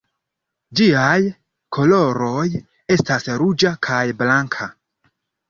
[0.77, 1.19] Ĝiaj
[1.77, 2.47] koloroj
[2.97, 4.71] estas ruĝa kaj blanka.